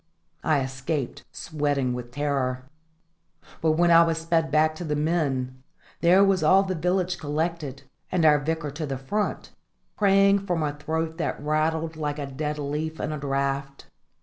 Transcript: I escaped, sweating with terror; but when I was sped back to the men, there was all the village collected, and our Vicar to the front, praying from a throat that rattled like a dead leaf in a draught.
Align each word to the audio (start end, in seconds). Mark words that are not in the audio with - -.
I 0.43 0.61
escaped, 0.61 1.25
sweating 1.31 1.93
with 1.93 2.09
terror; 2.09 2.63
but 3.61 3.73
when 3.73 3.91
I 3.91 4.01
was 4.03 4.17
sped 4.17 4.49
back 4.49 4.73
to 4.77 4.83
the 4.83 4.95
men, 4.95 5.61
there 5.99 6.23
was 6.23 6.41
all 6.41 6.63
the 6.63 6.73
village 6.73 7.19
collected, 7.19 7.83
and 8.11 8.25
our 8.25 8.39
Vicar 8.39 8.71
to 8.71 8.87
the 8.87 8.97
front, 8.97 9.51
praying 9.95 10.39
from 10.47 10.63
a 10.63 10.73
throat 10.73 11.19
that 11.19 11.39
rattled 11.39 11.97
like 11.97 12.17
a 12.17 12.25
dead 12.25 12.57
leaf 12.57 12.99
in 12.99 13.11
a 13.11 13.19
draught. 13.19 13.91